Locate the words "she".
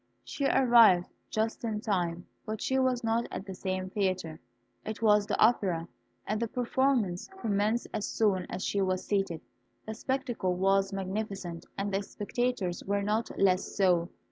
0.23-0.47, 2.59-2.79, 8.65-8.81